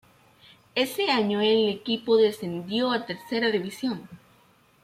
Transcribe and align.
Ese 0.73 1.11
año 1.11 1.41
el 1.41 1.69
equipo 1.69 2.17
descendió 2.17 2.91
a 2.91 3.05
Tercera 3.05 3.51
división. 3.51 4.09